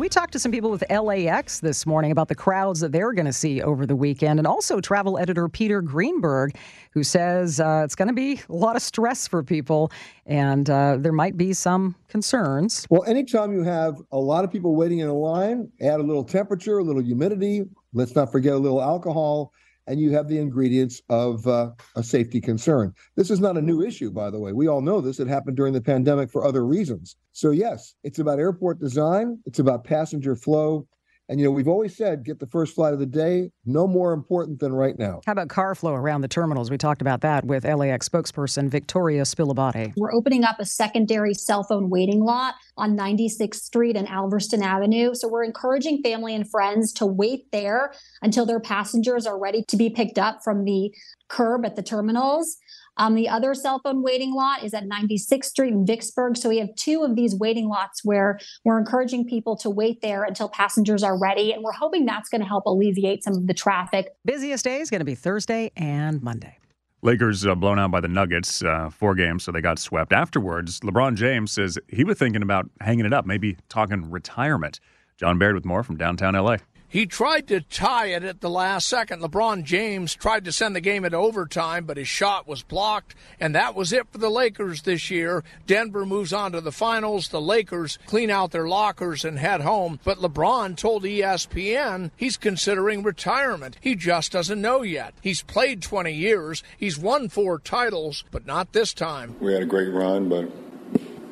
[0.00, 3.26] We talked to some people with LAX this morning about the crowds that they're going
[3.26, 6.56] to see over the weekend, and also travel editor Peter Greenberg,
[6.90, 9.92] who says uh, it's going to be a lot of stress for people
[10.26, 12.88] and uh, there might be some concerns.
[12.90, 16.24] Well, anytime you have a lot of people waiting in a line, add a little
[16.24, 19.52] temperature, a little humidity, let's not forget a little alcohol
[19.86, 22.92] and you have the ingredients of uh, a safety concern.
[23.16, 24.52] This is not a new issue, by the way.
[24.52, 25.20] We all know this.
[25.20, 27.16] It happened during the pandemic for other reasons.
[27.32, 30.86] So, yes, it's about airport design, it's about passenger flow,
[31.28, 34.12] and you know, we've always said get the first flight of the day, no more
[34.12, 35.20] important than right now.
[35.26, 36.70] How about car flow around the terminals?
[36.70, 39.92] We talked about that with LAX spokesperson Victoria Spilabate.
[39.96, 45.14] We're opening up a secondary cell phone waiting lot on 96th Street and Alverston Avenue.
[45.14, 49.76] So we're encouraging family and friends to wait there until their passengers are ready to
[49.76, 50.92] be picked up from the
[51.28, 52.56] curb at the terminals.
[52.96, 56.36] Um, the other cell phone waiting lot is at 96th Street in Vicksburg.
[56.36, 60.22] So we have two of these waiting lots where we're encouraging people to wait there
[60.24, 61.52] until passengers are ready.
[61.52, 64.14] And we're hoping that's going to help alleviate some of the traffic.
[64.24, 66.58] Busiest day is going to be Thursday and Monday.
[67.02, 70.10] Lakers uh, blown out by the Nuggets, uh, four games, so they got swept.
[70.12, 74.80] Afterwards, LeBron James says he was thinking about hanging it up, maybe talking retirement.
[75.18, 76.56] John Baird with more from downtown LA.
[76.94, 79.20] He tried to tie it at the last second.
[79.20, 83.52] LeBron James tried to send the game into overtime, but his shot was blocked, and
[83.52, 85.42] that was it for the Lakers this year.
[85.66, 87.30] Denver moves on to the finals.
[87.30, 93.02] The Lakers clean out their lockers and head home, but LeBron told ESPN he's considering
[93.02, 93.76] retirement.
[93.80, 95.14] He just doesn't know yet.
[95.20, 99.34] He's played 20 years, he's won four titles, but not this time.
[99.40, 100.48] We had a great run, but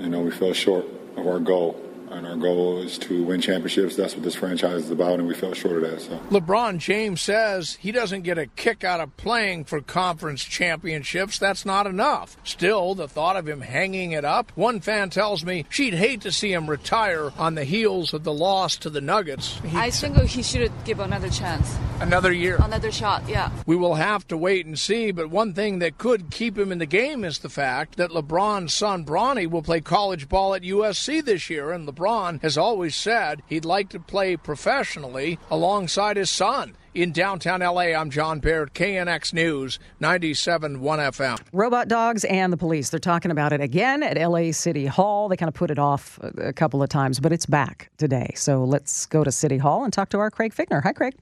[0.00, 1.80] you know, we fell short of our goal
[2.14, 3.96] and our goal is to win championships.
[3.96, 6.00] That's what this franchise is about, and we fell short of that.
[6.00, 11.38] So LeBron James says he doesn't get a kick out of playing for conference championships.
[11.38, 12.36] That's not enough.
[12.44, 14.52] Still, the thought of him hanging it up.
[14.54, 18.32] One fan tells me she'd hate to see him retire on the heels of the
[18.32, 19.58] loss to the Nuggets.
[19.60, 21.76] He'd I think he should give another chance.
[22.00, 22.58] Another year.
[22.60, 23.50] Another shot, yeah.
[23.66, 26.78] We will have to wait and see, but one thing that could keep him in
[26.78, 31.24] the game is the fact that LeBron's son Bronny will play college ball at USC
[31.24, 36.30] this year, and LeBron LeBron has always said he'd like to play professionally alongside his
[36.30, 36.76] son.
[36.92, 41.40] In downtown LA, I'm John Baird, KNX News, 97.1 FM.
[41.52, 42.90] Robot dogs and the police.
[42.90, 45.28] They're talking about it again at LA City Hall.
[45.28, 48.32] They kind of put it off a couple of times, but it's back today.
[48.36, 50.82] So let's go to City Hall and talk to our Craig Fiegener.
[50.82, 51.14] Hi, Craig.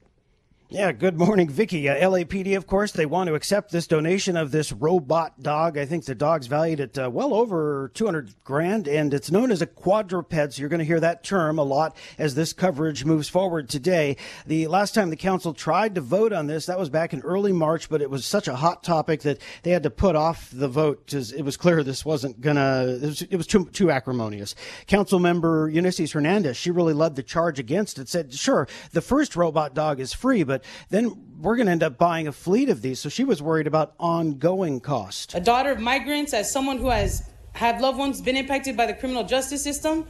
[0.73, 1.87] Yeah, good morning, Vicky.
[1.87, 5.77] Uh, LAPD, of course, they want to accept this donation of this robot dog.
[5.77, 9.61] I think the dog's valued at uh, well over 200 grand, and it's known as
[9.61, 10.33] a quadruped.
[10.33, 14.17] So you're going to hear that term a lot as this coverage moves forward today.
[14.47, 17.51] The last time the council tried to vote on this, that was back in early
[17.51, 20.67] March, but it was such a hot topic that they had to put off the
[20.67, 22.43] vote because it was clear this wasn't.
[22.43, 22.55] It
[22.99, 24.55] was, it was too too acrimonious.
[24.87, 28.09] Council member Eunisses Hernandez, she really led the charge against it.
[28.09, 31.97] Said, sure, the first robot dog is free, but then we're going to end up
[31.97, 32.99] buying a fleet of these.
[32.99, 35.35] So she was worried about ongoing cost.
[35.35, 38.93] A daughter of migrants, as someone who has had loved ones been impacted by the
[38.93, 40.07] criminal justice system,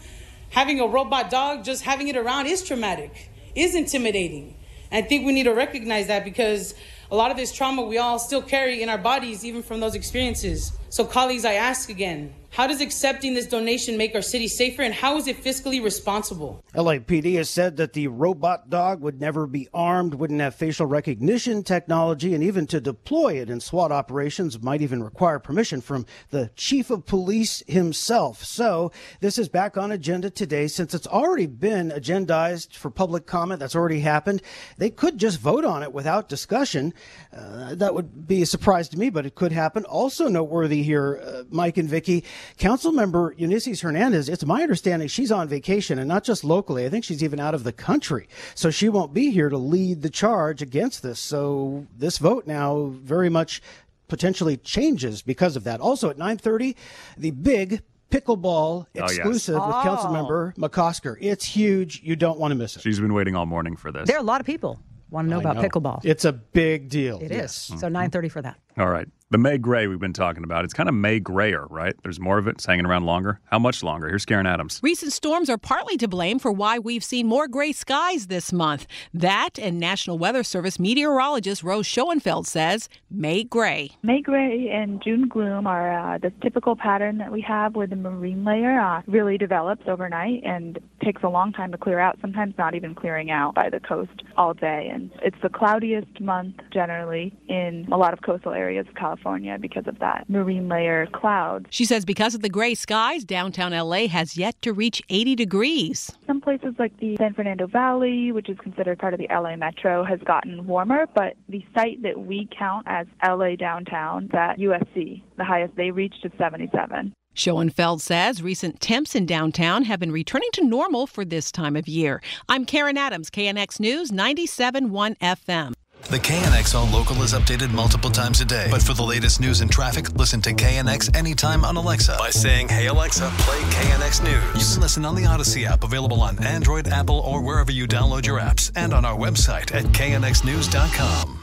[0.50, 4.56] having a robot dog, just having it around is traumatic, is intimidating.
[4.92, 6.76] And I think we need to recognize that because
[7.12, 9.96] a lot of this trauma we all still carry in our bodies, even from those
[9.96, 10.72] experiences.
[10.90, 14.94] So, colleagues, I ask again how does accepting this donation make our city safer and
[14.94, 16.64] how is it fiscally responsible?
[16.76, 21.64] LAPD has said that the robot dog would never be armed, wouldn't have facial recognition
[21.64, 26.52] technology, and even to deploy it in SWAT operations might even require permission from the
[26.56, 28.44] chief of police himself.
[28.44, 33.62] So this is back on agenda today since it's already been agendized for public comment.
[33.62, 34.44] That's already happened.
[34.78, 36.94] They could just vote on it without discussion.
[37.36, 39.86] Uh, that would be a surprise to me, but it could happen.
[39.86, 42.24] Also noteworthy here, uh, Mike and Vicky,
[42.58, 46.86] Councilmember Eunisses Hernandez, it's my understanding she's on vacation and not just locally.
[46.86, 48.28] I think she's even out of the country.
[48.56, 51.20] So she won't be here to lead the charge against this.
[51.20, 53.62] So this vote now very much
[54.08, 55.80] potentially changes because of that.
[55.80, 56.76] Also at 9:30,
[57.18, 57.82] the big
[58.12, 59.68] pickleball exclusive oh, yes.
[59.68, 59.90] with oh.
[59.90, 61.18] Councilmember McOsker.
[61.20, 62.02] It's huge.
[62.04, 62.82] You don't want to miss it.
[62.84, 64.08] She's been waiting all morning for this.
[64.08, 64.80] There are a lot of people
[65.14, 65.62] want to know I about know.
[65.62, 66.04] pickleball.
[66.04, 67.20] It's a big deal.
[67.20, 67.70] It yes.
[67.70, 67.80] is.
[67.80, 68.58] So 9:30 for that.
[68.78, 69.08] All right.
[69.30, 70.64] The May Gray we've been talking about.
[70.64, 71.96] It's kind of May grayer, right?
[72.04, 72.52] There's more of it.
[72.52, 73.40] It's hanging around longer.
[73.46, 74.08] How much longer?
[74.08, 74.80] Here's Karen Adams.
[74.84, 78.86] Recent storms are partly to blame for why we've seen more gray skies this month.
[79.12, 83.90] That and National Weather Service meteorologist Rose Schoenfeld says May gray.
[84.04, 87.96] May gray and June gloom are uh, the typical pattern that we have where the
[87.96, 92.56] marine layer uh, really develops overnight and takes a long time to clear out, sometimes
[92.58, 94.90] not even clearing out by the coast all day.
[94.92, 99.58] And it's the cloudiest month generally in a lot of coastal areas of California.
[99.60, 101.68] Because of that marine layer cloud.
[101.70, 106.12] She says because of the gray skies, downtown LA has yet to reach 80 degrees.
[106.28, 110.04] Some places like the San Fernando Valley, which is considered part of the LA metro,
[110.04, 115.46] has gotten warmer, but the site that we count as LA downtown, that USC, the
[115.46, 117.14] highest they reached is 77.
[117.34, 121.88] Schoenfeld says recent temps in downtown have been returning to normal for this time of
[121.88, 122.22] year.
[122.48, 125.74] I'm Karen Adams, KNX News 97.1 FM.
[126.10, 128.68] The KNX All Local is updated multiple times a day.
[128.70, 132.68] But for the latest news and traffic, listen to KNX anytime on Alexa by saying,
[132.68, 134.68] Hey Alexa, play KNX News.
[134.70, 138.26] You can listen on the Audacy app, available on Android, Apple, or wherever you download
[138.26, 141.43] your apps, and on our website at knxnews.com.